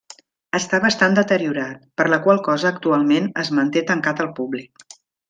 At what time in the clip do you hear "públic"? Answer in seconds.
4.41-4.89